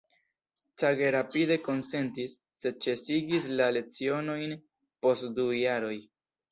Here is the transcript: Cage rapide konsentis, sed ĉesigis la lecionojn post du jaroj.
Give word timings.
Cage 0.83 1.11
rapide 1.15 1.57
konsentis, 1.67 2.35
sed 2.65 2.81
ĉesigis 2.87 3.49
la 3.61 3.71
lecionojn 3.79 4.59
post 5.07 5.33
du 5.41 5.49
jaroj. 5.63 5.97